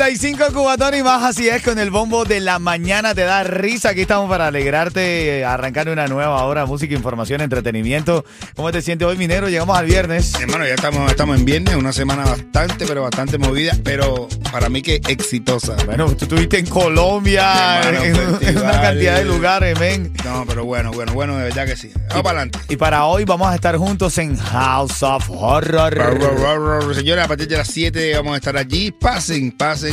95 0.00 0.54
Cubatón 0.54 0.94
y 0.94 1.02
más, 1.02 1.22
así 1.22 1.46
es, 1.46 1.62
con 1.62 1.78
el 1.78 1.90
bombo 1.90 2.24
de 2.24 2.40
la 2.40 2.58
mañana 2.58 3.14
te 3.14 3.20
da 3.20 3.44
risa. 3.44 3.90
Aquí 3.90 4.00
estamos 4.00 4.30
para 4.30 4.46
alegrarte, 4.46 5.44
arrancar 5.44 5.90
una 5.90 6.06
nueva 6.06 6.42
hora, 6.46 6.64
música, 6.64 6.94
información, 6.94 7.42
entretenimiento. 7.42 8.24
¿Cómo 8.56 8.72
te 8.72 8.80
sientes 8.80 9.06
hoy, 9.06 9.18
minero? 9.18 9.50
Llegamos 9.50 9.76
al 9.76 9.84
viernes. 9.84 10.32
Hermano, 10.40 10.66
ya 10.66 10.72
estamos, 10.72 11.10
estamos 11.10 11.38
en 11.38 11.44
viernes, 11.44 11.74
una 11.74 11.92
semana 11.92 12.24
bastante, 12.24 12.86
pero 12.86 13.02
bastante 13.02 13.36
movida, 13.36 13.76
pero 13.84 14.26
para 14.50 14.70
mí 14.70 14.80
que 14.80 15.02
exitosa. 15.06 15.76
Bueno, 15.84 16.06
tú 16.16 16.24
estuviste 16.24 16.58
en 16.58 16.66
Colombia, 16.66 17.82
Hermano, 17.82 18.38
en, 18.40 18.56
una 18.56 18.80
cantidad 18.80 19.18
de 19.18 19.24
lugares, 19.26 19.78
men. 19.78 20.14
No, 20.24 20.46
pero 20.48 20.64
bueno, 20.64 20.92
bueno, 20.92 21.12
bueno, 21.12 21.36
de 21.36 21.44
verdad 21.44 21.66
que 21.66 21.76
sí. 21.76 21.92
Vamos 22.08 22.22
para 22.22 22.40
adelante. 22.40 22.58
Y 22.70 22.76
para 22.76 23.04
hoy 23.04 23.26
vamos 23.26 23.48
a 23.48 23.54
estar 23.54 23.76
juntos 23.76 24.16
en 24.16 24.34
House 24.38 25.02
of 25.02 25.28
Horror. 25.28 26.94
Señores, 26.94 27.22
a 27.22 27.28
partir 27.28 27.48
de 27.48 27.58
las 27.58 27.68
7 27.68 28.14
vamos 28.16 28.32
a 28.32 28.36
estar 28.36 28.56
allí. 28.56 28.92
Pasen, 28.92 29.52
pasen, 29.52 29.89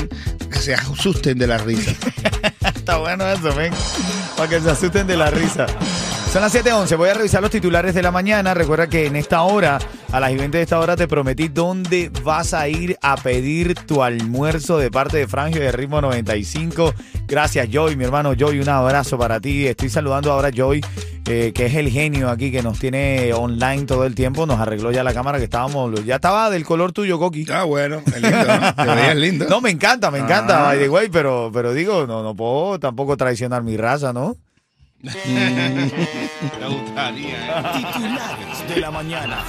que 0.51 0.59
se 0.59 0.73
asusten 0.73 1.37
de 1.37 1.47
la 1.47 1.57
risa. 1.57 1.91
Está 2.75 2.97
bueno 2.97 3.27
eso, 3.27 3.53
ven. 3.53 3.73
Para 4.35 4.49
que 4.49 4.61
se 4.61 4.69
asusten 4.69 5.07
de 5.07 5.17
la 5.17 5.29
risa. 5.29 5.65
Son 6.37 6.43
las 6.43 6.53
7.11. 6.53 6.97
Voy 6.97 7.09
a 7.09 7.15
revisar 7.15 7.41
los 7.41 7.49
titulares 7.49 7.95
de 7.95 8.03
la 8.03 8.11
mañana. 8.11 8.53
Recuerda 8.53 8.85
que 8.85 9.07
en 9.07 9.15
esta 9.15 9.41
hora, 9.41 9.79
a 10.11 10.19
las 10.19 10.29
20 10.37 10.55
de 10.55 10.61
esta 10.61 10.79
hora, 10.79 10.95
te 10.95 11.07
prometí 11.07 11.47
dónde 11.47 12.11
vas 12.23 12.53
a 12.53 12.67
ir 12.67 12.95
a 13.01 13.15
pedir 13.17 13.73
tu 13.73 14.03
almuerzo 14.03 14.77
de 14.77 14.91
parte 14.91 15.17
de 15.17 15.27
Frangio 15.27 15.61
de 15.61 15.71
Ritmo 15.71 15.99
95. 15.99 16.93
Gracias, 17.27 17.69
Joy, 17.71 17.95
mi 17.95 18.03
hermano 18.03 18.35
Joy. 18.35 18.59
Un 18.59 18.69
abrazo 18.69 19.17
para 19.17 19.39
ti. 19.39 19.65
Estoy 19.65 19.89
saludando 19.89 20.31
ahora 20.31 20.49
a 20.49 20.51
Joy, 20.51 20.85
eh, 21.25 21.53
que 21.55 21.65
es 21.65 21.73
el 21.73 21.89
genio 21.89 22.29
aquí 22.29 22.51
que 22.51 22.61
nos 22.61 22.77
tiene 22.77 23.33
online 23.33 23.85
todo 23.87 24.05
el 24.05 24.13
tiempo. 24.13 24.45
Nos 24.45 24.59
arregló 24.59 24.91
ya 24.91 25.03
la 25.03 25.15
cámara 25.15 25.39
que 25.39 25.45
estábamos. 25.45 26.05
Ya 26.05 26.17
estaba 26.17 26.51
del 26.51 26.65
color 26.65 26.91
tuyo, 26.91 27.17
Coqui. 27.17 27.47
Ah, 27.51 27.63
bueno, 27.63 28.03
es 28.05 28.21
lindo, 28.21 28.45
¿no? 28.45 28.75
Te 28.75 28.85
veías 28.95 29.15
lindo. 29.15 29.45
No, 29.49 29.59
me 29.59 29.71
encanta, 29.71 30.11
me 30.11 30.19
encanta, 30.19 30.59
Ah. 30.59 30.67
by 30.67 30.77
the 30.77 30.87
way, 30.89 31.09
pero, 31.09 31.49
pero 31.51 31.73
digo, 31.73 32.05
no, 32.05 32.21
no 32.21 32.35
puedo 32.35 32.77
tampoco 32.79 33.17
traicionar 33.17 33.63
mi 33.63 33.75
raza, 33.75 34.13
¿no? 34.13 34.35
Titulares 37.73 38.67
de 38.67 38.81
la 38.81 38.89
mañana. 38.89 39.43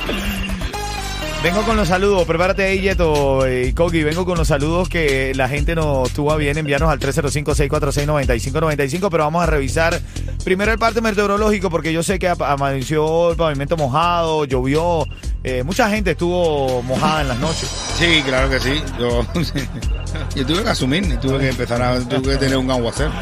Vengo 1.41 1.63
con 1.63 1.77
los 1.77 1.87
saludos, 1.87 2.27
prepárate 2.27 2.65
ahí, 2.65 2.81
Yeto 2.81 3.49
y 3.49 3.73
Kogi. 3.73 4.03
Vengo 4.03 4.25
con 4.25 4.37
los 4.37 4.49
saludos 4.49 4.89
que 4.89 5.33
la 5.37 5.49
gente 5.49 5.77
nos 5.77 6.11
tuvo 6.11 6.33
a 6.33 6.37
bien 6.37 6.59
enviarnos 6.59 6.91
al 6.91 6.99
305-646-9595, 6.99 9.09
pero 9.09 9.23
vamos 9.23 9.45
a 9.45 9.47
revisar 9.47 10.01
primero 10.45 10.73
el 10.73 10.81
parte 10.81 11.01
meteorológico, 11.01 11.71
porque 11.71 11.93
yo 11.93 12.03
sé 12.03 12.19
que 12.19 12.27
amaneció 12.29 13.31
el 13.31 13.37
pavimento 13.37 13.77
mojado, 13.77 14.47
llovió, 14.47 15.07
eh, 15.45 15.63
mucha 15.63 15.89
gente 15.89 16.11
estuvo 16.11 16.83
mojada 16.83 17.23
en 17.23 17.29
las 17.29 17.39
noches. 17.39 17.71
Sí, 17.97 18.21
claro 18.27 18.51
que 18.51 18.59
sí. 18.59 18.83
Yo, 18.99 19.25
yo 20.35 20.47
tuve 20.47 20.65
que 20.65 20.71
asumir 20.71 21.05
y 21.05 21.17
tuve 21.19 21.39
que 21.39 21.51
empezar 21.51 21.81
a 21.81 22.01
tuve 22.01 22.33
que 22.33 22.39
tener 22.39 22.57
un 22.57 22.69
aguacero. 22.71 23.13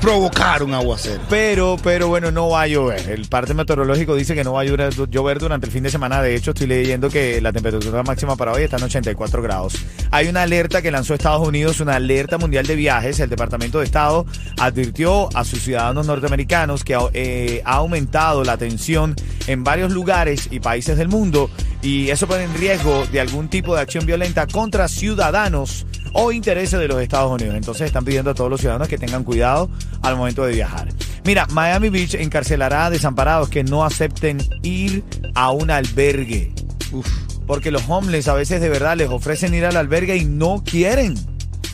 Provocar 0.00 0.62
un 0.62 0.72
aguacero. 0.72 1.20
Pero, 1.28 1.76
pero 1.82 2.08
bueno, 2.08 2.30
no 2.30 2.48
va 2.48 2.62
a 2.62 2.66
llover. 2.66 3.10
El 3.10 3.28
parte 3.28 3.52
meteorológico 3.52 4.14
dice 4.14 4.34
que 4.34 4.44
no 4.44 4.54
va 4.54 4.62
a 4.62 4.64
llover, 4.64 4.94
llover 5.10 5.38
durante 5.38 5.66
el 5.66 5.72
fin 5.72 5.82
de 5.82 5.90
semana. 5.90 5.97
De 5.98 6.36
hecho, 6.36 6.52
estoy 6.52 6.68
leyendo 6.68 7.10
que 7.10 7.40
la 7.40 7.52
temperatura 7.52 8.04
máxima 8.04 8.36
para 8.36 8.52
hoy 8.52 8.62
está 8.62 8.76
en 8.76 8.84
84 8.84 9.42
grados. 9.42 9.74
Hay 10.12 10.28
una 10.28 10.42
alerta 10.42 10.80
que 10.80 10.92
lanzó 10.92 11.12
Estados 11.12 11.46
Unidos, 11.46 11.80
una 11.80 11.96
alerta 11.96 12.38
mundial 12.38 12.66
de 12.66 12.76
viajes. 12.76 13.18
El 13.18 13.28
Departamento 13.28 13.80
de 13.80 13.84
Estado 13.84 14.24
advirtió 14.58 15.28
a 15.36 15.44
sus 15.44 15.60
ciudadanos 15.60 16.06
norteamericanos 16.06 16.84
que 16.84 16.96
eh, 17.14 17.62
ha 17.64 17.74
aumentado 17.74 18.44
la 18.44 18.56
tensión 18.56 19.16
en 19.48 19.64
varios 19.64 19.90
lugares 19.90 20.48
y 20.52 20.60
países 20.60 20.96
del 20.96 21.08
mundo 21.08 21.50
y 21.82 22.10
eso 22.10 22.28
pone 22.28 22.44
en 22.44 22.54
riesgo 22.54 23.04
de 23.10 23.20
algún 23.20 23.48
tipo 23.48 23.74
de 23.74 23.80
acción 23.80 24.06
violenta 24.06 24.46
contra 24.46 24.86
ciudadanos 24.86 25.84
o 26.12 26.30
intereses 26.30 26.78
de 26.78 26.86
los 26.86 27.02
Estados 27.02 27.32
Unidos. 27.32 27.56
Entonces 27.56 27.88
están 27.88 28.04
pidiendo 28.04 28.30
a 28.30 28.34
todos 28.34 28.50
los 28.50 28.60
ciudadanos 28.60 28.86
que 28.86 28.98
tengan 28.98 29.24
cuidado 29.24 29.68
al 30.02 30.16
momento 30.16 30.44
de 30.44 30.52
viajar. 30.52 30.88
Mira, 31.28 31.46
Miami 31.50 31.90
Beach 31.90 32.14
encarcelará 32.14 32.86
a 32.86 32.90
desamparados 32.90 33.50
que 33.50 33.62
no 33.62 33.84
acepten 33.84 34.38
ir 34.62 35.04
a 35.34 35.50
un 35.50 35.70
albergue. 35.70 36.54
Uf. 36.90 37.06
Porque 37.46 37.70
los 37.70 37.82
homeless 37.86 38.28
a 38.28 38.32
veces 38.32 38.62
de 38.62 38.70
verdad 38.70 38.96
les 38.96 39.10
ofrecen 39.10 39.52
ir 39.52 39.66
al 39.66 39.76
albergue 39.76 40.16
y 40.16 40.24
no 40.24 40.64
quieren. 40.64 41.16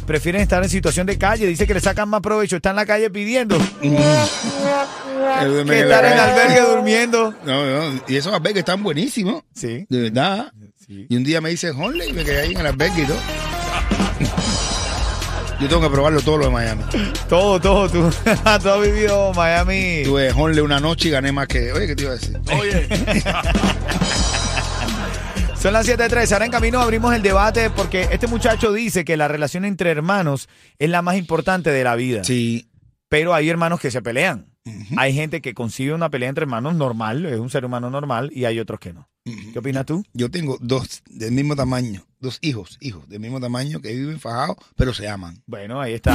Prefieren 0.09 0.43
estar 0.43 0.61
en 0.65 0.69
situación 0.69 1.07
de 1.07 1.19
calle. 1.19 1.47
Dice 1.47 1.69
que 1.69 1.75
le 1.75 1.79
sacan 1.79 2.09
más 2.09 2.21
provecho. 2.21 2.57
Está 2.57 2.71
en 2.71 2.77
la 2.77 2.85
calle 2.85 3.11
pidiendo 3.11 3.57
que 3.81 3.87
estar 5.83 6.05
en 6.05 6.13
el 6.15 6.19
albergue 6.19 6.61
durmiendo. 6.61 7.33
No, 7.47 7.93
no, 7.93 8.03
y 8.09 8.17
esos 8.17 8.35
albergues 8.35 8.59
están 8.59 8.83
buenísimos. 8.83 9.45
Sí. 9.55 9.87
De 9.89 10.11
verdad. 10.11 10.53
Sí. 10.85 11.07
Y 11.09 11.15
un 11.17 11.23
día 11.23 11.41
me 11.41 11.51
dice 11.51 11.71
Honley 11.71 12.11
y 12.11 12.13
me 12.13 12.25
quedé 12.25 12.41
ahí 12.41 12.55
en 12.55 12.59
el 12.59 12.67
albergue 12.67 13.03
y 13.03 13.07
todo. 13.07 13.19
Yo 15.61 15.69
tengo 15.69 15.83
que 15.83 15.91
probarlo 15.91 16.21
todo 16.21 16.39
lo 16.39 16.47
de 16.47 16.51
Miami. 16.51 16.83
Todo, 17.29 17.61
todo. 17.61 17.89
Tú, 17.89 18.11
tú 18.63 18.69
has 18.69 18.81
vivido 18.81 19.33
Miami. 19.35 20.03
Tuve 20.05 20.31
Honley 20.33 20.61
una 20.61 20.81
noche 20.81 21.09
y 21.09 21.11
gané 21.13 21.33
más 21.33 21.47
que. 21.49 21.73
Oye, 21.73 21.87
¿qué 21.87 21.97
te 21.97 22.03
iba 22.03 22.13
a 22.13 22.15
decir? 22.15 22.39
Son 25.57 25.73
las 25.73 25.89
7.13. 25.89 26.33
Ahora 26.33 26.45
en 26.45 26.51
camino 26.51 26.81
abrimos 26.81 27.15
el 27.15 27.23
debate 27.23 27.71
porque 27.71 28.09
este 28.11 28.27
muchacho 28.27 28.73
dice 28.73 29.05
que 29.05 29.17
la 29.17 29.29
relación 29.29 29.65
entre 29.65 29.91
hermanos 29.91 30.49
es 30.79 30.91
la 30.91 31.01
más 31.01 31.17
importante 31.17 31.71
de 31.71 31.85
la 31.85 31.97
vida. 31.97 32.23
Sí. 32.25 32.69
Pero 33.09 33.33
hay 33.33 33.49
hermanos 33.49 33.81
que 33.81 33.91
se 33.91 34.03
pelean. 34.03 34.55
Hay 34.97 35.15
gente 35.15 35.41
que 35.41 35.55
concibe 35.55 35.95
una 35.95 36.11
pelea 36.11 36.29
entre 36.29 36.43
hermanos 36.43 36.75
normal, 36.75 37.27
es 37.27 37.39
un 37.39 37.51
ser 37.51 37.65
humano 37.65 37.91
normal, 37.91 38.31
y 38.35 38.47
hay 38.47 38.59
otros 38.59 38.81
que 38.81 38.93
no. 38.93 39.09
¿Qué 39.25 39.59
opinas 39.59 39.87
tú? 39.87 40.05
Yo 40.13 40.31
tengo 40.31 40.59
dos 40.61 41.03
del 41.09 41.33
mismo 41.33 41.57
tamaño, 41.57 42.05
dos 42.21 42.39
hijos, 42.43 42.77
hijos 42.81 43.09
del 43.09 43.21
mismo 43.21 43.41
tamaño 43.41 43.81
que 43.81 43.95
viven 43.95 44.21
fajados, 44.21 44.59
pero 44.77 44.93
se 44.93 45.09
aman. 45.09 45.43
Bueno, 45.47 45.81
ahí 45.81 45.95
está. 45.95 46.15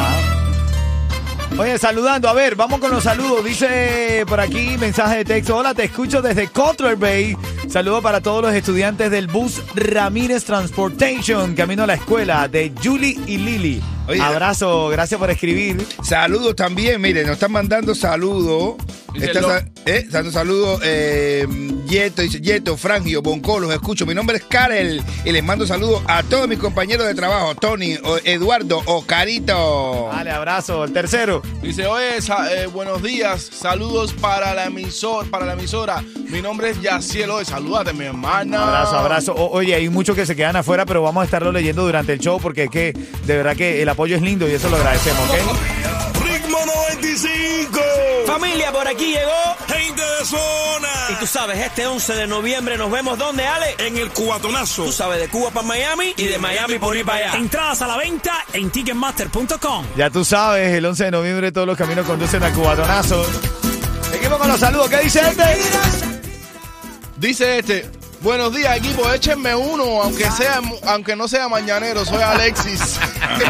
Oye, 1.58 1.80
saludando, 1.80 2.30
a 2.30 2.34
ver, 2.34 2.56
vamos 2.56 2.80
con 2.80 2.92
los 2.92 3.04
saludos. 3.04 3.44
Dice 3.44 4.24
por 4.28 4.40
aquí, 4.40 4.78
mensaje 4.78 5.18
de 5.18 5.26
texto. 5.26 5.58
Hola, 5.58 5.74
te 5.74 5.86
escucho 5.86 6.22
desde 6.22 6.50
Cutler 6.50 6.98
Bay. 6.98 7.36
Saludo 7.68 8.04
para 8.04 8.22
todos 8.22 8.44
los 8.44 8.54
estudiantes 8.54 9.10
del 9.10 9.26
bus 9.26 9.60
Ramírez 9.74 10.46
Transportation, 10.46 11.56
camino 11.56 11.84
a 11.84 11.88
la 11.88 11.96
escuela 11.96 12.48
de 12.48 12.72
Julie 12.84 13.20
y 13.26 13.38
Lili. 13.38 13.82
Oye. 14.10 14.22
Abrazo, 14.22 14.90
gracias 14.90 15.20
por 15.20 15.30
escribir. 15.30 15.86
Saludos 16.04 16.56
también, 16.56 17.00
miren, 17.00 17.26
nos 17.28 17.34
están 17.36 17.52
mandando 17.52 17.94
saludos. 17.96 18.76
Está 19.16 19.66
eh, 19.88 20.06
dando 20.10 20.32
saludos, 20.32 20.82
eh, 20.84 21.48
Yeto, 21.88 22.22
dice 22.22 22.40
Yeto, 22.42 22.78
Frangio, 22.78 23.22
Bonco, 23.24 23.60
los 23.60 23.72
escucho. 23.72 24.06
Mi 24.06 24.14
nombre 24.14 24.38
es 24.38 24.44
Karel 24.44 25.02
y 25.26 25.32
les 25.32 25.44
mando 25.44 25.66
saludos 25.66 26.04
a 26.08 26.22
todos 26.22 26.48
mis 26.48 26.60
compañeros 26.60 27.08
de 27.08 27.16
trabajo, 27.16 27.56
Tony, 27.56 27.96
o- 28.04 28.20
Eduardo, 28.24 28.84
Oscarito. 28.86 30.10
Dale, 30.12 30.32
abrazo. 30.32 30.84
El 30.84 30.94
tercero. 30.94 31.42
Dice, 31.62 31.88
oye, 31.88 32.22
sa- 32.22 32.54
eh, 32.54 32.68
buenos 32.68 33.02
días, 33.02 33.42
saludos 33.52 34.14
para 34.14 34.54
la, 34.54 34.66
emisor, 34.66 35.30
para 35.30 35.46
la 35.46 35.54
emisora. 35.54 36.04
Mi 36.30 36.42
nombre 36.44 36.70
es 36.70 36.82
Yaciel, 36.82 37.30
oye, 37.32 37.44
salúdate, 37.46 37.92
mi 37.94 38.06
hermana. 38.06 38.64
Abrazo, 38.64 38.98
abrazo. 39.00 39.34
O- 39.34 39.50
oye, 39.52 39.74
hay 39.76 39.90
muchos 39.90 40.16
que 40.16 40.26
se 40.26 40.36
quedan 40.36 40.56
afuera, 40.56 40.86
pero 40.86 41.02
vamos 41.02 41.22
a 41.22 41.26
estarlo 41.26 41.52
leyendo 41.52 41.84
durante 41.84 42.14
el 42.14 42.20
show 42.20 42.40
porque 42.40 42.66
es 42.66 42.70
que 42.70 42.94
de 42.94 43.38
verdad 43.38 43.56
que 43.56 43.82
el 43.82 43.90
apoyo 43.90 44.16
es 44.16 44.22
lindo 44.22 44.48
y 44.48 44.54
eso 44.54 44.70
lo 44.70 44.78
agradecemos, 44.78 45.22
¿ok? 45.28 46.24
Ritmo 46.24 46.58
95. 46.66 47.80
Familia, 48.28 48.72
por 48.72 48.88
aquí 48.88 49.08
llegó. 49.08 49.32
Gente 49.68 50.02
de 50.02 50.26
zona. 50.26 50.88
Y 51.10 51.14
tú 51.16 51.26
sabes, 51.26 51.58
este 51.58 51.88
11 51.88 52.14
de 52.14 52.28
noviembre 52.28 52.78
nos 52.78 52.92
vemos 52.92 53.18
¿dónde, 53.18 53.48
Ale? 53.48 53.76
En 53.80 53.98
el 53.98 54.10
cubatonazo. 54.12 54.86
Tú 54.86 54.92
sabes, 54.92 55.20
de 55.20 55.30
Cuba 55.30 55.50
para 55.50 55.66
Miami 55.66 56.14
y 56.16 56.26
de 56.26 56.38
Miami 56.38 56.78
por 56.78 56.96
ir 56.96 57.06
para 57.06 57.30
allá. 57.30 57.38
Entradas 57.40 57.82
a 57.82 57.88
la 57.88 57.98
venta 57.98 58.34
en 58.54 58.70
ticketmaster.com. 58.70 59.86
Ya 59.98 60.12
tú 60.12 60.24
sabes, 60.24 60.74
el 60.76 60.86
11 60.86 61.06
de 61.06 61.12
noviembre 61.12 61.52
todos 61.52 61.66
los 61.66 61.76
caminos 61.78 62.06
conducen 62.06 62.44
a 62.44 62.52
Cubatonazo. 62.54 63.26
Seguimos 64.12 64.38
con 64.38 64.48
los 64.48 64.60
saludos. 64.60 64.90
¿Qué 64.90 64.98
dice 65.00 65.22
este? 65.22 66.09
Dice 67.20 67.60
este. 67.60 67.86
Buenos 68.22 68.54
días, 68.54 68.76
equipo. 68.78 69.10
Échenme 69.14 69.56
uno, 69.56 70.02
aunque 70.04 70.30
sea, 70.32 70.60
aunque 70.88 71.16
no 71.16 71.28
sea 71.28 71.48
mañanero. 71.48 72.04
Soy 72.04 72.22
Alexis. 72.22 73.00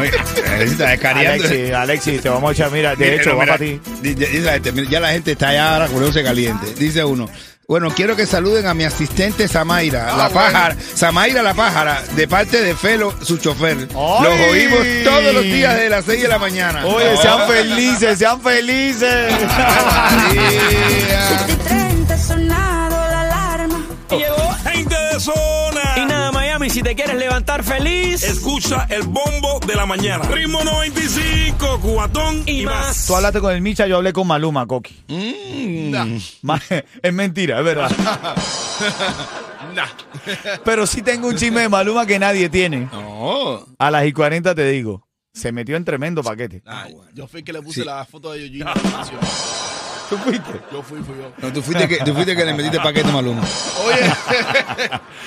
Necesitas 0.58 0.90
descariando. 0.90 1.44
Alexi, 1.44 1.72
Alexi, 1.72 2.18
te 2.18 2.28
vamos 2.28 2.50
a 2.50 2.52
echar, 2.52 2.70
mira, 2.70 2.94
de 2.94 3.16
hecho, 3.16 3.36
va 3.36 3.44
mira, 3.44 3.56
para 3.58 3.64
ti. 3.64 3.80
mira, 4.02 4.58
ya 4.88 5.00
la 5.00 5.10
gente 5.10 5.32
está 5.32 5.48
allá 5.48 5.74
ahora 5.74 5.88
con 5.88 6.12
caliente. 6.22 6.72
Dice 6.74 7.04
uno. 7.04 7.28
Bueno, 7.70 7.88
quiero 7.94 8.16
que 8.16 8.26
saluden 8.26 8.66
a 8.66 8.74
mi 8.74 8.82
asistente 8.82 9.46
Zamaira, 9.46 10.08
Ah, 10.12 10.16
la 10.16 10.28
bueno. 10.28 10.40
pájara, 10.40 10.76
Zamaira 10.96 11.40
la 11.40 11.54
pájara, 11.54 12.02
de 12.16 12.26
parte 12.26 12.62
de 12.62 12.74
Felo, 12.74 13.14
su 13.22 13.36
chofer. 13.38 13.76
¡Ay! 13.94 14.24
Los 14.24 14.40
oímos 14.50 14.80
todos 15.04 15.32
los 15.34 15.44
días 15.44 15.76
de 15.76 15.88
las 15.88 16.04
6 16.04 16.22
de 16.22 16.26
la 16.28 16.40
mañana. 16.40 16.84
Oye, 16.84 17.16
sean 17.18 17.46
felices, 17.46 18.18
sean 18.18 18.40
felices. 18.42 19.32
si 26.80 26.84
te 26.84 26.94
quieres 26.94 27.16
levantar 27.16 27.62
feliz. 27.62 28.22
Escucha 28.22 28.86
el 28.88 29.02
bombo 29.02 29.60
de 29.66 29.74
la 29.74 29.84
mañana. 29.84 30.24
Ritmo 30.24 30.64
95, 30.64 31.78
cubatón 31.78 32.42
y 32.46 32.62
más. 32.64 33.06
Tú 33.06 33.14
hablaste 33.16 33.38
con 33.38 33.52
el 33.52 33.60
Micha, 33.60 33.86
yo 33.86 33.98
hablé 33.98 34.14
con 34.14 34.26
Maluma, 34.26 34.66
Coqui. 34.66 34.96
Mm. 35.08 36.16
Ma- 36.40 36.58
Es 37.02 37.12
mentira, 37.12 37.58
es 37.58 37.64
verdad. 37.66 37.90
Pero 40.64 40.86
sí 40.86 41.02
tengo 41.02 41.28
un 41.28 41.36
chisme 41.36 41.60
de 41.60 41.68
Maluma 41.68 42.06
que 42.06 42.18
nadie 42.18 42.48
tiene. 42.48 42.88
No. 42.90 43.66
A 43.78 43.90
las 43.90 44.06
y 44.06 44.12
40 44.14 44.54
te 44.54 44.66
digo. 44.70 45.06
Se 45.34 45.52
metió 45.52 45.76
en 45.76 45.84
tremendo 45.84 46.22
paquete. 46.22 46.62
Ay, 46.64 46.96
yo 47.14 47.28
fui 47.28 47.40
el 47.40 47.44
que 47.44 47.52
le 47.52 47.60
puse 47.62 47.80
Sí. 47.82 47.86
la 47.86 48.04
foto 48.06 48.32
de 48.32 48.40
Yoyino. 48.48 48.72
¿Tú 50.10 50.16
fuiste? 50.18 50.60
Yo 50.72 50.82
fui, 50.82 51.00
fui 51.02 51.14
yo. 51.16 51.30
No, 51.40 51.52
tú 51.52 51.62
fuiste 51.62 51.86
que, 51.86 51.98
tú 51.98 52.12
fuiste 52.12 52.34
que 52.34 52.44
le 52.44 52.52
metiste 52.52 52.78
paquete 52.78 53.10
Maluma. 53.12 53.42
Oye, 53.86 54.10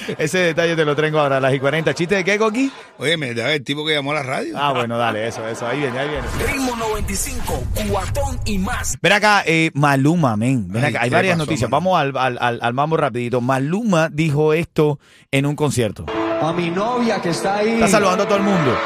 Ese 0.17 0.39
detalle 0.39 0.75
te 0.75 0.83
lo 0.83 0.93
tengo 0.93 1.19
ahora 1.19 1.37
a 1.37 1.39
las 1.39 1.53
y 1.53 1.59
40. 1.59 1.93
¿Chiste 1.93 2.15
de 2.15 2.23
qué, 2.25 2.37
Coqui? 2.37 2.69
Oye, 2.97 3.15
me 3.15 3.33
da 3.33 3.53
el 3.53 3.63
tipo 3.63 3.85
que 3.85 3.93
llamó 3.93 4.11
a 4.11 4.15
la 4.15 4.23
radio. 4.23 4.55
Ah, 4.57 4.73
bueno, 4.73 4.97
dale, 4.97 5.25
eso, 5.25 5.47
eso. 5.47 5.65
Ahí 5.65 5.79
viene, 5.79 5.97
ahí 5.97 6.09
viene. 6.09 6.27
Ritmo 6.51 6.75
95, 6.75 7.63
cubatón 7.73 8.39
y 8.45 8.57
más. 8.59 8.97
Ven 9.01 9.13
acá, 9.13 9.43
eh, 9.45 9.71
Maluma, 9.73 10.35
men. 10.35 10.67
Ven 10.67 10.83
Ay, 10.83 10.89
acá, 10.89 11.03
hay 11.03 11.09
¿qué 11.09 11.15
varias 11.15 11.35
pasó, 11.37 11.45
noticias. 11.45 11.69
Vamos 11.69 11.97
al, 11.97 12.17
al, 12.17 12.37
al, 12.41 12.59
al 12.61 12.73
mambo 12.73 12.97
rapidito. 12.97 13.39
Maluma 13.39 14.09
dijo 14.09 14.51
esto 14.53 14.99
en 15.31 15.45
un 15.45 15.55
concierto. 15.55 16.05
A 16.41 16.51
mi 16.51 16.69
novia 16.69 17.21
que 17.21 17.29
está 17.29 17.55
ahí. 17.59 17.75
Está 17.75 17.87
saludando 17.87 18.23
a 18.23 18.27
todo 18.27 18.37
el 18.37 18.43
mundo. 18.43 18.77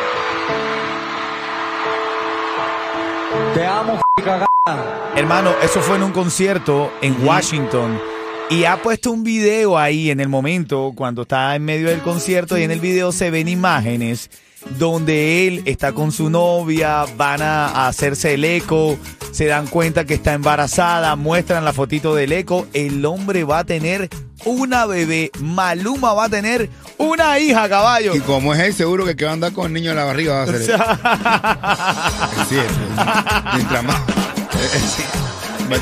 Te 3.58 3.66
amo, 3.66 4.00
cagada. 4.14 5.14
Hermano, 5.16 5.50
eso 5.64 5.82
fue 5.82 5.96
en 5.96 6.04
un 6.04 6.12
concierto 6.12 6.94
en 7.02 7.26
Washington. 7.26 8.00
Y 8.52 8.66
ha 8.66 8.84
puesto 8.84 9.12
un 9.12 9.24
video 9.24 9.80
ahí 9.80 10.12
en 10.12 10.20
el 10.20 10.30
momento, 10.30 10.94
cuando 10.96 11.24
está 11.24 11.56
en 11.56 11.66
medio 11.66 11.90
del 11.90 12.04
concierto, 12.04 12.56
y 12.56 12.62
en 12.62 12.70
el 12.70 12.80
video 12.80 13.12
se 13.12 13.32
ven 13.32 13.48
imágenes 13.48 14.30
donde 14.78 15.48
él 15.48 15.64
está 15.66 15.94
con 15.94 16.12
su 16.12 16.30
novia, 16.30 17.06
van 17.18 17.42
a 17.42 17.70
a 17.70 17.88
hacerse 17.88 18.36
el 18.36 18.46
eco, 18.46 18.96
se 19.32 19.48
dan 19.48 19.66
cuenta 19.66 20.06
que 20.06 20.14
está 20.14 20.36
embarazada, 20.36 21.16
muestran 21.16 21.66
la 21.66 21.74
fotito 21.74 22.14
del 22.14 22.34
eco, 22.34 22.68
el 22.74 23.04
hombre 23.08 23.44
va 23.44 23.60
a 23.60 23.64
tener 23.64 24.08
una 24.48 24.86
bebé, 24.86 25.32
Maluma 25.40 26.14
va 26.14 26.26
a 26.26 26.30
tener 26.30 26.70
una 26.98 27.38
hija, 27.40 27.70
caballo. 27.70 28.16
Y 28.16 28.20
como 28.22 28.54
es 28.54 28.60
él, 28.62 28.74
seguro 28.74 29.06
que 29.06 29.12
el 29.12 29.18
que 29.18 29.26
va 29.26 29.32
a 29.32 29.34
andar 29.36 29.52
con 29.54 29.68
el 29.68 29.74
niño 29.74 29.92
en 29.92 29.98
la 29.98 30.04
barriga 30.06 30.34
va 30.34 30.44
a 30.44 30.46
ser 30.48 30.56
él. 30.56 30.62
Es 32.42 32.48
cierto. 32.50 32.74
Mientras 33.56 33.84
más. 33.84 34.02
sí. 34.96 35.04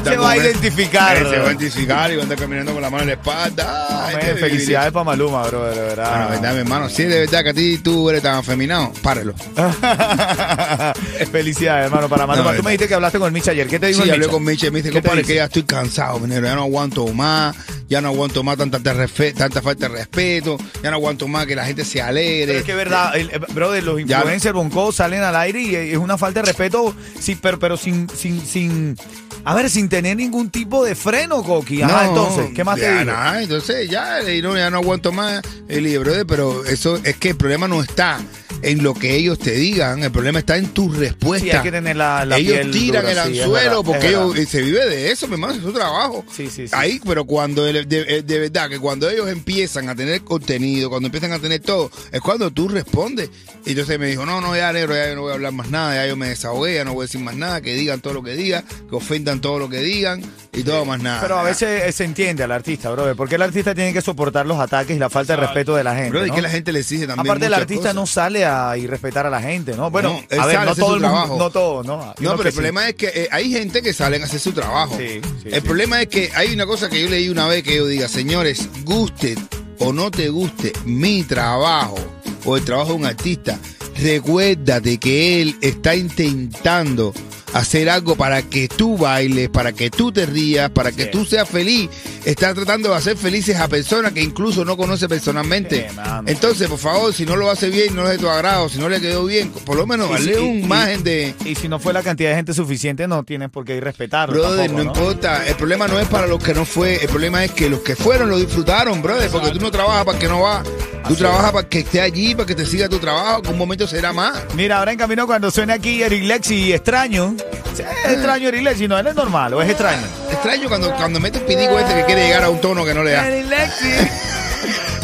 Se 0.04 0.18
va 0.18 0.32
a 0.32 0.38
identificar. 0.38 1.16
Se 1.16 1.24
va 1.38 1.44
a 1.44 1.46
identificar 1.54 2.12
y 2.12 2.16
va 2.16 2.22
a 2.22 2.24
estar 2.24 2.40
caminando 2.40 2.74
con 2.74 2.82
la 2.82 2.90
mano 2.90 3.04
en 3.04 3.10
la 3.10 3.14
espalda. 3.14 4.08
Ay, 4.08 4.16
felicidades 4.40 4.92
para 4.92 5.04
Maluma, 5.04 5.44
bro, 5.46 5.64
de 5.70 5.80
verdad. 5.80 6.10
Bueno, 6.10 6.30
verdad, 6.32 6.54
mi 6.54 6.60
hermano. 6.62 6.86
Es 6.88 6.98
de 6.98 7.06
verdad 7.20 7.44
que 7.44 7.50
a 7.50 7.54
ti 7.54 7.78
tú 7.78 8.10
eres 8.10 8.24
tan 8.24 8.34
afeminado, 8.38 8.92
párelo. 9.04 9.36
Felicidades, 11.32 11.86
hermano, 11.86 12.10
para 12.10 12.26
Maluma. 12.26 12.52
No, 12.52 12.58
Tú 12.58 12.64
me 12.64 12.72
dijiste 12.72 12.88
que 12.88 12.94
hablaste 12.96 13.20
con 13.20 13.32
Micha 13.34 13.52
ayer. 13.52 13.68
¿Qué 13.68 13.80
te 13.80 13.88
dijo 13.88 14.02
Sí, 14.02 14.10
el 14.10 14.14
hablé 14.16 14.26
Micha? 14.26 14.34
con 14.34 14.44
Miche 14.44 14.68
y 14.68 14.72
me 14.72 14.78
dice, 14.80 14.90
¿Qué 14.90 14.96
te 14.96 15.02
compadre, 15.02 15.22
dice? 15.22 15.34
que 15.34 15.38
ya 15.38 15.46
estoy 15.46 15.64
cansado, 15.64 16.20
minero, 16.20 16.48
ya 16.48 16.56
no 16.56 16.62
aguanto 16.64 17.08
más, 17.10 17.56
ya 17.88 18.02
no 18.02 18.10
aguanto 18.10 18.44
más 18.44 18.58
tanta, 18.58 18.80
tanta 18.82 19.62
falta 19.62 19.88
de 19.90 19.96
respeto, 19.96 20.58
ya 20.84 20.90
no 20.90 20.98
aguanto 20.98 21.28
más 21.28 21.46
que 21.46 21.56
la 21.56 21.66
gente 21.66 21.86
se 21.86 22.02
alegre. 22.02 22.48
Pero 22.48 22.60
es 22.60 22.66
que 22.66 22.72
es 22.72 22.78
verdad, 22.78 23.16
el, 23.16 23.30
eh, 23.30 23.40
brother, 23.54 23.84
los 23.84 23.98
Ya- 24.06 24.18
influencers 24.18 24.54
Bonco 24.56 24.92
salen 24.92 25.22
al 25.24 25.36
aire 25.36 25.62
y 25.62 25.76
es 25.76 25.98
una 25.98 26.18
falta 26.18 26.42
de 26.42 26.48
respeto, 26.48 26.96
sí, 27.20 27.38
pero, 27.42 27.60
pero 27.60 27.78
sin, 27.78 28.10
sin, 28.10 28.46
sin, 28.46 28.98
a 29.44 29.54
ver, 29.56 29.70
sin 29.70 29.90
tener 29.90 30.18
ningún 30.18 30.50
tipo 30.50 30.84
de 30.84 30.96
freno, 30.96 31.44
Coqui. 31.44 31.82
Ajá, 31.82 32.04
No, 32.06 32.10
entonces, 32.10 32.52
¿qué 32.56 32.64
más 32.64 32.80
te 32.80 33.00
digo? 33.00 33.12
entonces 33.40 33.90
ya, 33.90 34.20
eh, 34.22 34.42
no, 34.42 34.58
ya 34.58 34.70
no 34.70 34.78
aguanto 34.78 35.12
más 35.12 35.42
el 35.68 35.84
libro, 35.84 36.14
pero 36.28 36.66
eso 36.66 37.00
es 37.04 37.16
que 37.18 37.30
el 37.30 37.36
problema 37.36 37.68
no 37.68 37.82
está 37.84 38.20
en 38.66 38.84
lo 38.84 38.94
que 38.94 39.16
ellos 39.16 39.38
te 39.40 39.52
digan, 39.52 40.04
el 40.04 40.12
problema 40.12 40.40
está 40.40 40.58
en 40.58 40.68
tu 40.70 40.92
respuesta. 40.92 41.46
Sí, 41.46 41.52
hay 41.56 41.64
que 41.64 41.72
tener 41.72 41.96
la, 41.96 42.26
la 42.26 42.38
ellos 42.38 42.54
piel 42.58 42.72
tiran 42.72 43.02
dura, 43.04 43.12
el 43.12 43.18
anzuelo 43.20 43.84
porque 43.84 44.08
ellos 44.10 44.36
eh, 44.38 44.46
se 44.46 44.62
vive 44.62 44.86
de 44.88 45.12
eso, 45.12 45.28
mi 45.28 45.34
hermano, 45.36 45.54
es 45.54 45.62
su 45.62 45.72
trabajo. 45.72 46.26
Sí, 46.36 46.48
sí, 46.50 46.68
sí. 46.68 46.74
Ahí, 46.76 47.00
pero 47.06 47.26
cuando 47.26 47.64
de, 47.64 47.86
de- 47.86 48.24
de 48.24 48.40
verdad 48.40 48.70
que 48.70 48.80
cuando 48.80 49.10
ellos 49.10 49.30
empiezan 49.30 49.88
a 49.90 49.96
tener 49.96 50.22
contenido, 50.24 50.90
cuando 50.90 51.08
empiezan 51.08 51.32
a 51.32 51.40
tener 51.40 51.60
todo, 51.62 51.92
es 52.12 52.22
cuando 52.22 52.52
tú 52.52 52.68
respondes. 52.68 53.30
Y 53.66 53.72
entonces 53.72 53.98
me 54.00 54.08
dijo, 54.08 54.26
no, 54.26 54.42
no, 54.42 54.56
ya 54.56 54.72
negro, 54.74 54.94
ya 54.96 55.10
yo 55.10 55.16
no 55.16 55.22
voy 55.22 55.32
a 55.32 55.34
hablar 55.36 55.52
más 55.52 55.70
nada, 55.70 55.96
ya 55.96 56.08
yo 56.08 56.16
me 56.16 56.30
desahogué, 56.30 56.76
ya 56.76 56.86
no 56.86 56.94
voy 56.94 57.04
a 57.04 57.08
decir 57.08 57.22
más 57.22 57.36
nada, 57.36 57.62
que 57.62 57.74
digan 57.76 58.02
todo 58.02 58.14
lo 58.14 58.24
que 58.24 58.36
digan, 58.36 58.64
que 58.90 58.96
ofendan 58.96 59.42
todo 59.42 59.60
lo 59.60 59.70
que 59.70 59.80
digan 59.82 60.22
y 60.56 60.64
todo 60.64 60.86
más 60.86 61.02
nada. 61.02 61.22
Pero 61.22 61.38
a 61.40 61.44
veces 61.44 61.84
eh, 61.86 61.92
se 61.92 62.04
entiende 62.04 62.44
al 62.44 62.52
artista, 62.52 62.90
brother, 62.92 63.16
porque 63.16 63.36
el 63.36 63.42
artista 63.42 63.74
tiene 63.76 63.94
que 63.94 64.02
soportar 64.02 64.46
los 64.46 64.60
ataques 64.60 64.96
y 64.96 65.00
la 65.00 65.10
falta 65.10 65.34
de 65.36 65.42
respeto 65.42 65.76
de 65.76 65.84
la 65.84 65.96
gente. 65.96 66.10
Bro, 66.12 66.26
y 66.26 66.30
¿no? 66.30 66.36
que 66.36 66.42
la 66.42 66.50
gente 66.50 66.72
le 66.72 66.80
exige 66.80 67.08
también. 67.08 67.28
Aparte, 67.28 67.46
el 67.46 67.52
muchas 67.52 67.62
artista 67.62 67.82
cosas. 67.84 67.96
no 67.96 68.06
sale 68.08 68.46
a 68.46 68.78
irrespetar 68.78 69.26
a 69.26 69.30
la 69.30 69.42
gente, 69.42 69.76
¿no? 69.76 69.90
Bueno, 69.92 70.10
No, 70.14 70.20
él 70.30 70.40
a 70.40 70.46
ver, 70.46 70.56
sale 70.56 70.58
a 70.58 70.66
no 70.66 70.72
hacer 70.72 70.82
todo 70.84 70.90
su 70.92 70.96
el 70.96 71.02
mundo, 71.02 71.16
trabajo. 71.16 71.38
no 71.38 71.50
todo, 71.50 71.84
¿no? 71.84 71.94
Hay 72.02 72.14
No, 72.20 72.30
unos 72.30 72.32
pero 72.32 72.38
que 72.44 72.48
el 72.48 72.52
sí. 72.54 72.56
problema 72.56 72.90
es 72.90 72.96
que 72.96 73.08
eh, 73.14 73.28
hay 73.32 73.52
gente 73.52 73.82
que 73.82 73.94
salen 73.94 74.22
a 74.22 74.26
hacer 74.26 74.40
su 74.40 74.52
trabajo. 74.54 74.96
Sí, 74.98 75.22
sí, 75.44 75.50
el 75.50 75.56
sí. 75.56 75.62
problema 75.62 76.02
es 76.02 76.08
que 76.08 76.32
hay 76.36 76.54
una 76.54 76.66
cosa 76.66 76.90
que 76.90 77.02
yo 77.02 77.10
leí 77.10 77.30
una 77.30 77.48
vez 77.48 77.64
que 77.64 77.76
yo 77.78 77.88
diga, 77.88 78.08
señores, 78.08 78.70
guste 78.84 79.36
o 79.80 79.92
no 79.94 80.10
te 80.12 80.30
guste 80.30 80.72
mi 80.86 81.24
trabajo 81.24 81.98
o 82.46 82.56
el 82.58 82.64
trabajo 82.64 82.90
de 82.92 82.96
un 82.96 83.06
artista, 83.06 83.60
recuérdate 84.02 84.98
que 85.00 85.42
él 85.42 85.56
está 85.62 85.96
intentando 85.96 87.14
hacer 87.56 87.90
algo 87.90 88.16
para 88.16 88.42
que 88.42 88.68
tú 88.68 88.98
bailes, 88.98 89.50
para 89.50 89.72
que 89.72 89.90
tú 89.90 90.12
te 90.12 90.26
rías, 90.26 90.70
para 90.70 90.92
que 90.92 91.06
Sí. 91.06 91.10
tú 91.12 91.26
seas 91.26 91.48
feliz. 91.50 91.90
Está 92.26 92.54
tratando 92.54 92.90
de 92.90 92.96
hacer 92.96 93.16
felices 93.18 93.58
a 93.58 93.68
personas 93.68 94.12
que 94.12 94.22
incluso 94.22 94.66
no 94.66 94.76
conoce 94.76 95.08
personalmente. 95.08 95.88
Sí. 95.90 95.96
Entonces, 96.28 96.68
por 96.68 96.80
favor, 96.80 97.14
si 97.14 97.26
no 97.26 97.36
lo 97.36 97.50
hace 97.50 97.70
bien, 97.70 97.96
no 97.96 98.04
es 98.06 98.10
de 98.12 98.18
tu 98.18 98.28
agrado, 98.30 98.68
si 98.68 98.78
no 98.78 98.90
le 98.90 99.00
quedó 99.00 99.24
bien, 99.26 99.52
por 99.52 99.78
lo 99.78 99.88
menos 99.88 100.10
darle 100.10 100.38
un 100.40 100.60
y- 100.60 100.64
margen 100.64 101.04
de... 101.04 101.34
Y 101.46 101.56
si 101.56 101.68
no 101.70 101.80
fue 101.80 101.94
la 101.94 102.04
cantidad 102.04 102.32
de 102.32 102.36
gente 102.36 102.54
suficiente, 102.54 103.08
no 103.08 103.24
tienes 103.24 103.50
por 103.50 103.64
qué 103.64 103.78
ir 103.78 103.84
respetarlo. 103.84 104.36
Brother, 104.36 104.68
tampoco, 104.68 104.84
no, 104.84 104.90
importa. 104.90 105.48
El 105.48 105.56
problema 105.56 105.88
no 105.88 106.00
es 106.00 106.08
para 106.08 106.28
los 106.28 106.44
que 106.44 106.54
no 106.54 106.66
fue. 106.66 107.02
El 107.02 107.08
problema 107.08 107.44
es 107.46 107.52
que 107.52 107.70
los 107.70 107.80
que 107.80 107.96
fueron 107.96 108.30
lo 108.30 108.38
disfrutaron, 108.38 109.02
brother. 109.02 109.30
Porque 109.30 109.52
tú 109.52 109.60
no 109.60 109.72
trabajas 109.72 110.04
para 110.04 110.20
que 110.20 110.28
no 110.28 110.42
va. 110.42 110.62
Tú 111.08 111.16
trabajas 111.16 111.52
para 111.52 111.68
que 111.68 111.80
esté 111.80 112.02
allí, 112.02 112.34
para 112.36 112.46
que 112.46 112.56
te 112.56 112.66
siga 112.66 112.90
tu 112.90 113.00
trabajo. 113.00 113.42
Que 113.42 113.50
un 113.50 113.58
momento 113.58 113.88
será 113.88 114.14
más. 114.14 114.38
Mira, 114.56 114.80
ahora 114.80 114.92
en 114.92 114.98
camino 114.98 115.28
cuando 115.28 115.52
suena 115.52 115.76
aquí 115.76 116.02
Eric 116.02 116.24
Lexi 116.24 116.74
extraño. 116.74 117.36
Sí, 117.76 117.84
Es 118.06 118.14
extraño 118.14 118.48
Eric 118.50 118.64
Lexi, 118.64 118.88
no, 118.88 118.98
él 118.98 119.08
es 119.08 119.16
normal 119.16 119.54
o 119.54 119.62
es 119.62 119.70
extraño. 119.70 120.02
Extraño 120.32 120.68
cuando, 120.70 120.94
cuando 120.96 121.20
mete 121.20 121.40
el 121.40 121.46
pidico 121.46 121.78
este 121.80 121.94
que 121.96 122.06
quiere 122.06 122.28
llegar 122.28 122.44
a 122.44 122.50
un 122.50 122.60
tono 122.62 122.86
que 122.86 122.94
no 122.94 123.04
le 123.04 123.12
da. 123.12 123.28
Eric 123.28 123.50
Lexi. 123.50 123.90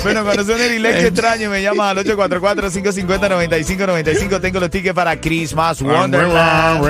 Bueno, 0.03 0.23
cuando 0.23 0.55
Eric 0.55 0.79
Lexi 0.79 1.05
extraño, 1.07 1.49
me 1.51 1.61
llama 1.61 1.91
al 1.91 1.97
844-550-9595. 1.99 4.41
Tengo 4.41 4.59
los 4.59 4.69
tickets 4.71 4.95
para 4.95 5.19
Christmas 5.21 5.79
Wonderland. 5.81 6.81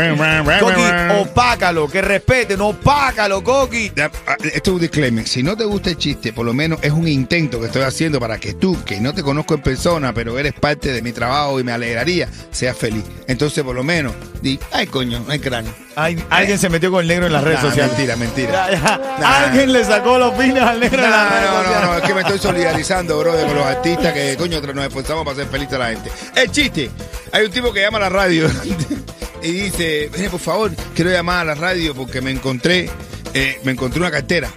Coqui, 0.61 0.81
opácalo, 1.19 1.89
que 1.89 2.01
respeten, 2.01 2.61
opácalo, 2.61 3.43
Coqui. 3.43 3.91
Ah, 3.97 4.09
Esto 4.41 4.71
es 4.71 4.75
un 4.75 4.79
disclaimer. 4.79 5.27
Si 5.27 5.43
no 5.43 5.57
te 5.57 5.65
gusta 5.65 5.89
el 5.89 5.97
chiste, 5.97 6.31
por 6.31 6.45
lo 6.45 6.53
menos 6.53 6.79
es 6.81 6.91
un 6.93 7.05
intento 7.07 7.59
que 7.59 7.65
estoy 7.65 7.81
haciendo 7.83 8.17
para 8.19 8.37
que 8.39 8.53
tú, 8.53 8.81
que 8.85 9.01
no 9.01 9.13
te 9.13 9.23
conozco 9.23 9.55
en 9.55 9.61
persona, 9.61 10.13
pero 10.13 10.39
eres 10.39 10.53
parte 10.53 10.93
de 10.93 11.01
mi 11.01 11.11
trabajo 11.11 11.59
y 11.59 11.63
me 11.65 11.73
alegraría, 11.73 12.29
seas 12.51 12.77
feliz. 12.77 13.03
Entonces, 13.27 13.61
por 13.63 13.75
lo 13.75 13.83
menos, 13.83 14.13
di, 14.41 14.57
ay, 14.71 14.87
coño, 14.87 15.19
no 15.25 15.31
hay 15.31 15.39
cráneo. 15.39 15.73
Ay, 16.03 16.23
alguien 16.29 16.57
se 16.59 16.69
metió 16.69 16.91
con 16.91 17.01
el 17.01 17.07
negro 17.07 17.27
en 17.27 17.33
las 17.33 17.43
redes 17.45 17.61
Nah, 17.61 17.69
sociales. 17.69 17.91
mentira, 17.97 18.15
mentira. 18.15 18.51
Ya, 18.51 18.71
ya. 18.71 19.17
Nah. 19.19 19.43
Alguien 19.45 19.73
le 19.73 19.83
sacó 19.85 20.17
los 20.17 20.33
pines 20.33 20.61
al 20.63 20.79
negro 20.79 20.97
No, 20.99 21.05
en 21.05 21.11
las 21.11 21.29
redes 21.31 21.43
no, 21.45 21.51
no, 21.51 21.63
sociales. 21.63 21.89
no, 21.89 21.97
es 21.97 22.03
que 22.03 22.13
me 22.13 22.21
estoy 22.21 22.39
solidarizando, 22.39 23.19
brother, 23.19 23.47
con 23.47 23.55
los 23.55 23.65
artistas 23.65 24.13
que, 24.13 24.35
coño, 24.37 24.61
nos 24.61 24.85
esforzamos 24.85 25.23
para 25.25 25.33
hacer 25.33 25.47
feliz 25.51 25.71
a 25.73 25.77
la 25.77 25.87
gente. 25.89 26.11
El 26.35 26.51
chiste, 26.51 26.89
hay 27.31 27.45
un 27.45 27.51
tipo 27.51 27.71
que 27.73 27.81
llama 27.81 27.97
a 27.97 28.01
la 28.01 28.09
radio 28.09 28.47
y 29.43 29.51
dice, 29.51 30.09
"Mire, 30.15 30.29
por 30.29 30.39
favor, 30.39 30.71
quiero 30.95 31.11
llamar 31.11 31.39
a 31.41 31.43
la 31.45 31.55
radio 31.55 31.93
porque 31.95 32.21
me 32.21 32.31
encontré, 32.31 32.89
eh, 33.33 33.59
me 33.63 33.71
encontré 33.71 33.99
una 33.99 34.11
cartera, 34.11 34.49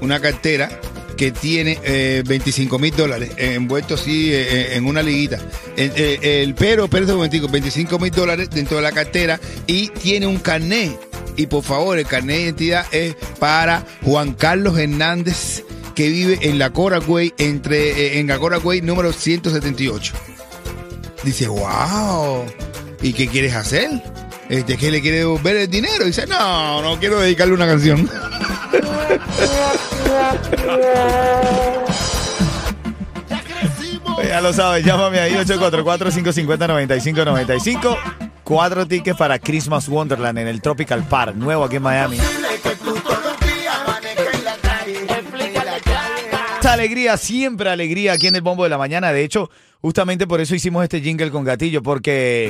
una 0.00 0.20
cartera 0.20 0.68
que 1.16 1.30
tiene 1.32 1.78
eh, 1.84 2.22
25 2.26 2.78
mil 2.78 2.94
dólares 2.96 3.30
eh, 3.36 3.54
envuelto 3.54 3.94
así 3.94 4.30
eh, 4.32 4.76
en 4.76 4.86
una 4.86 5.02
liguita. 5.02 5.38
El, 5.76 5.92
eh, 5.96 6.42
el- 6.42 6.54
pero, 6.54 6.84
espérate 6.84 7.12
un 7.12 7.18
momentico, 7.18 7.48
25 7.48 7.98
mil 7.98 8.10
dólares 8.10 8.48
dentro 8.50 8.76
de 8.76 8.82
la 8.82 8.92
cartera 8.92 9.38
y 9.66 9.88
tiene 9.88 10.26
un 10.26 10.38
carnet. 10.38 10.98
Y 11.36 11.46
por 11.46 11.64
favor, 11.64 11.98
el 11.98 12.06
carnet 12.06 12.36
de 12.36 12.42
identidad 12.44 12.86
es 12.92 13.14
para 13.38 13.84
Juan 14.02 14.34
Carlos 14.34 14.78
Hernández, 14.78 15.64
que 15.94 16.08
vive 16.08 16.38
en 16.42 16.58
la 16.58 16.70
Coragüey, 16.70 17.32
entre, 17.38 17.90
eh, 17.90 18.18
en 18.20 18.26
la 18.28 18.38
Coragüey 18.38 18.80
número 18.82 19.12
178. 19.12 20.12
Dice, 21.24 21.48
wow, 21.48 22.44
¿y 23.02 23.12
qué 23.12 23.26
quieres 23.28 23.54
hacer? 23.54 23.90
Este, 24.48 24.76
¿Qué 24.76 24.90
le 24.90 25.00
quiere 25.00 25.18
devolver 25.18 25.56
el 25.56 25.68
dinero? 25.70 26.04
Dice, 26.04 26.26
no, 26.26 26.82
no 26.82 26.98
quiero 27.00 27.18
dedicarle 27.18 27.54
una 27.54 27.66
canción. 27.66 28.08
Ya 34.28 34.40
lo 34.40 34.52
sabes, 34.52 34.84
llámame 34.84 35.20
ahí 35.20 35.34
844-550-9595. 35.34 37.96
Cuatro 38.42 38.86
tickets 38.86 39.16
para 39.16 39.38
Christmas 39.38 39.88
Wonderland 39.88 40.38
en 40.38 40.48
el 40.48 40.60
Tropical 40.60 41.04
Park, 41.04 41.36
nuevo 41.36 41.64
aquí 41.64 41.76
en 41.76 41.82
Miami. 41.82 42.18
Esta 46.54 46.72
alegría, 46.72 47.16
siempre 47.16 47.70
alegría 47.70 48.14
aquí 48.14 48.26
en 48.26 48.36
el 48.36 48.42
Bombo 48.42 48.64
de 48.64 48.70
la 48.70 48.78
Mañana. 48.78 49.12
De 49.12 49.22
hecho, 49.22 49.50
justamente 49.80 50.26
por 50.26 50.40
eso 50.40 50.54
hicimos 50.54 50.82
este 50.82 51.00
jingle 51.00 51.30
con 51.30 51.44
Gatillo, 51.44 51.82
porque 51.82 52.48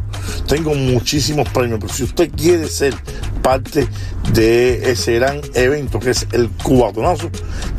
Tengo 0.47 0.75
muchísimos 0.75 1.49
premios, 1.49 1.79
pero 1.79 1.91
si 1.91 2.03
usted 2.03 2.29
quiere 2.29 2.67
ser 2.67 2.93
parte 3.41 3.87
de 4.33 4.91
ese 4.91 5.15
gran 5.15 5.41
evento 5.53 5.99
que 5.99 6.11
es 6.11 6.27
el 6.31 6.49
Cubatonazo, 6.63 7.29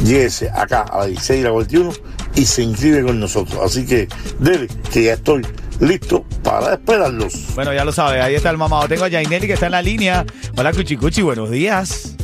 lléguese 0.05 0.51
acá 0.51 0.83
a 0.83 0.99
la 0.99 1.07
16 1.07 1.41
y 1.41 1.43
la 1.43 1.51
41 1.51 1.93
y 2.35 2.45
se 2.45 2.63
inscribe 2.63 3.03
con 3.03 3.21
nosotros. 3.21 3.61
Así 3.63 3.87
que 3.87 4.09
dele, 4.39 4.69
que 4.93 5.05
ya 5.05 5.15
estoy 5.15 5.43
listo 5.81 6.25
para 6.43 6.75
esperarlos. 6.75 7.55
Bueno, 7.55 7.73
ya 7.73 7.85
lo 7.85 7.93
sabes, 7.93 8.23
ahí 8.23 8.35
está 8.35 8.51
el 8.51 8.59
mamado. 8.59 8.89
Tengo 8.89 9.05
a 9.05 9.11
Jaineli 9.11 9.47
que 9.47 9.55
está 9.55 9.67
en 9.67 9.73
la 9.73 9.83
línea. 9.83 10.25
Hola, 10.57 10.73
Cuchicuchi, 10.73 11.23
buenos 11.23 11.51
días. 11.51 12.17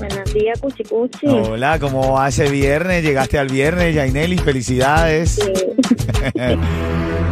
Buenos 0.00 0.32
días, 0.32 0.58
Cuchi 0.60 0.84
Cuchi. 0.84 1.26
Hola, 1.26 1.78
¿cómo 1.78 2.12
va 2.12 2.28
ese 2.28 2.48
viernes? 2.48 3.02
Llegaste 3.02 3.38
al 3.38 3.48
viernes, 3.48 3.94
Jaineli, 3.94 4.38
felicidades. 4.38 5.38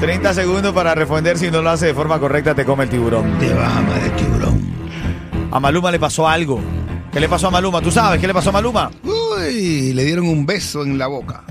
30 0.01 0.35
segundos 0.35 0.75
para 0.75 0.95
responder. 0.95 1.39
Si 1.39 1.51
no 1.51 1.63
lo 1.63 1.71
hace 1.71 1.87
de 1.87 1.95
forma 1.95 2.21
correcta, 2.21 2.55
te 2.55 2.67
come 2.67 2.85
el 2.85 2.91
tiburón. 2.91 3.39
Te 3.39 3.53
vas 3.55 3.75
a 3.75 3.81
tiburón. 4.17 4.28
A 5.51 5.61
Maluma 5.61 5.91
le 5.91 5.99
pasó 5.99 6.29
algo. 6.29 6.61
¿Qué 7.13 7.21
le 7.21 7.29
pasó 7.29 7.49
a 7.49 7.51
Maluma? 7.51 7.81
¿Tú 7.81 7.91
sabes 7.91 8.21
qué 8.21 8.27
le 8.27 8.35
pasó 8.35 8.51
a 8.51 8.53
Maluma? 8.53 8.91
Uy, 9.03 9.95
le 9.95 10.05
dieron 10.05 10.27
un 10.29 10.45
beso 10.45 10.83
en 10.83 10.99
la 10.99 11.07
boca. 11.07 11.43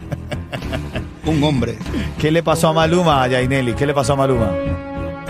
Un 1.26 1.44
hombre. 1.44 1.78
¿Qué 2.20 2.32
le 2.32 2.42
pasó 2.42 2.70
a 2.70 2.74
Maluma, 2.74 3.24
a 3.24 3.28
Yaineli? 3.28 3.74
¿Qué 3.74 3.86
le 3.86 3.94
pasó 3.94 4.14
a 4.14 4.16
Maluma? 4.16 4.52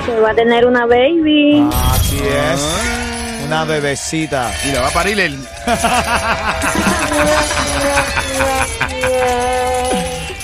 Que 0.06 0.20
va 0.20 0.30
a 0.32 0.36
tener 0.36 0.68
una 0.68 0.86
baby. 0.86 1.68
Así 1.92 2.20
es. 2.20 2.62
Una 3.48 3.66
bebecita. 3.66 4.52
Y 4.68 4.74
la 4.74 4.82
va 4.82 4.90
a 4.90 4.92
parir 4.92 5.20
el. 5.20 5.40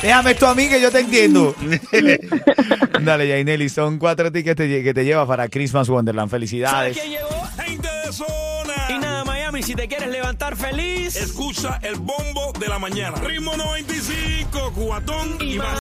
Déjame 0.02 0.32
esto 0.32 0.48
a 0.48 0.56
mí 0.56 0.68
que 0.68 0.82
yo 0.82 0.92
te 0.92 1.00
entiendo. 1.00 1.56
Dale, 3.02 3.28
Yaineli, 3.28 3.70
son 3.70 4.00
cuatro 4.00 4.32
tickets 4.32 4.58
que 4.60 4.94
te, 4.94 5.06
llevas 5.06 5.28
para 5.28 5.48
Christmas 5.50 5.88
Wonderland. 5.88 6.30
¿Sabes 6.30 6.50
Felicidades. 6.50 6.98
Y 8.90 9.00
nada, 9.00 9.24
Miami, 9.24 9.64
si 9.64 9.74
te 9.74 9.88
quieres 9.88 10.10
levantar 10.10 10.56
feliz. 10.56 11.16
Escucha 11.16 11.80
el 11.82 11.96
bombo 11.96 12.54
de 12.60 12.68
la 12.68 12.78
mañana. 12.78 13.18
Ritmo 13.18 13.58
95, 13.58 14.74
cuatón 14.76 15.38
y 15.42 15.58
más. 15.58 15.68